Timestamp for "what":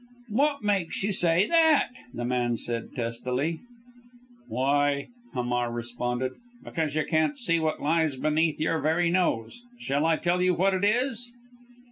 0.31-0.63, 7.59-7.83, 10.55-10.73